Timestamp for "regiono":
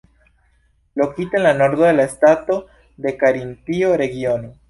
4.05-4.51